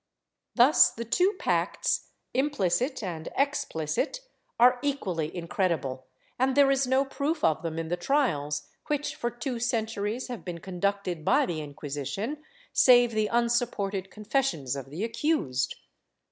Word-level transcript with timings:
Thus 0.55 0.89
the 0.89 1.05
two 1.05 1.35
pacts, 1.37 2.07
implicit 2.33 3.03
and 3.03 3.29
explicit, 3.37 4.21
are 4.59 4.79
equally 4.81 5.29
incredible 5.37 6.07
and 6.39 6.55
there 6.57 6.71
is 6.71 6.87
no 6.87 7.05
proof 7.05 7.43
of 7.43 7.61
them 7.61 7.77
in 7.77 7.89
the 7.89 7.97
trials 7.97 8.67
which 8.87 9.13
for 9.13 9.29
two 9.29 9.59
centuries 9.59 10.27
have 10.27 10.43
been 10.43 10.57
conducted 10.57 11.23
by 11.23 11.45
the 11.45 11.61
Inquisition, 11.61 12.41
save 12.73 13.11
the 13.11 13.27
unsupported 13.27 14.09
confessions 14.09 14.75
of 14.75 14.89
the 14.89 15.03
accused. 15.03 15.75